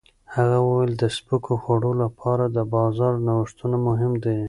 هغه 0.35 0.57
وویل 0.61 0.93
د 0.97 1.03
سپکو 1.15 1.53
خوړو 1.63 1.91
لپاره 2.03 2.43
د 2.47 2.57
بازار 2.75 3.13
نوښتونه 3.27 3.75
مهم 3.87 4.13
دي. 4.23 4.37